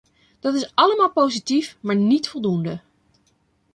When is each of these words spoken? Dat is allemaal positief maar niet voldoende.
Dat 0.39 0.55
is 0.55 0.71
allemaal 0.73 1.11
positief 1.11 1.77
maar 1.81 1.95
niet 1.95 2.29
voldoende. 2.29 2.81